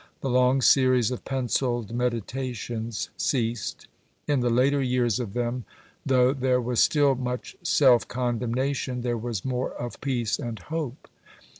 The 0.21 0.31
long 0.31 0.63
series 0.63 1.11
of 1.11 1.23
pencilled 1.25 1.93
meditations 1.93 3.11
ceased. 3.17 3.87
In 4.27 4.39
the 4.39 4.49
later 4.49 4.81
years 4.81 5.19
of 5.19 5.33
them 5.33 5.63
though 6.03 6.33
there 6.33 6.59
was 6.59 6.79
still 6.81 7.13
much 7.13 7.55
self 7.61 8.07
condemnation, 8.07 9.01
there 9.01 9.15
was 9.15 9.45
more 9.45 9.73
of 9.73 10.01
peace 10.01 10.39
and 10.39 10.57
hope. 10.57 11.07